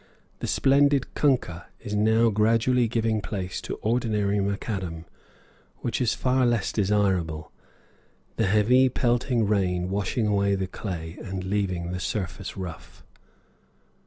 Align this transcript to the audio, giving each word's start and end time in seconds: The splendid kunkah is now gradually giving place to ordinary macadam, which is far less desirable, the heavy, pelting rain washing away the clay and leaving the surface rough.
The 0.39 0.47
splendid 0.47 1.13
kunkah 1.13 1.67
is 1.79 1.93
now 1.93 2.31
gradually 2.31 2.87
giving 2.87 3.21
place 3.21 3.61
to 3.61 3.75
ordinary 3.83 4.39
macadam, 4.39 5.05
which 5.81 6.01
is 6.01 6.15
far 6.15 6.43
less 6.43 6.71
desirable, 6.71 7.51
the 8.35 8.47
heavy, 8.47 8.89
pelting 8.89 9.45
rain 9.45 9.91
washing 9.91 10.25
away 10.25 10.55
the 10.55 10.65
clay 10.65 11.19
and 11.23 11.43
leaving 11.43 11.91
the 11.91 11.99
surface 11.99 12.57
rough. 12.57 13.03